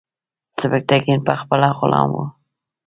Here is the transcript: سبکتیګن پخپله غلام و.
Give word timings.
سبکتیګن 0.59 1.19
پخپله 1.27 1.69
غلام 1.79 2.09
و. 2.17 2.23